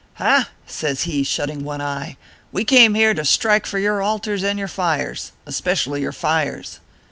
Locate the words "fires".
4.67-5.31, 6.11-6.79